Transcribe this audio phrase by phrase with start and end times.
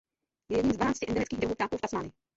[0.51, 2.11] Je jedním z dvanácti endemických druhů ptáků v Tasmánii.